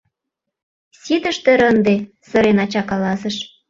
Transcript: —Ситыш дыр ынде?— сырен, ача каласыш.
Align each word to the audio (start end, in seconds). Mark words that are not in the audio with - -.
—Ситыш 1.03 1.37
дыр 1.45 1.61
ынде?— 1.71 1.95
сырен, 2.27 2.57
ача 2.63 2.81
каласыш. 2.89 3.35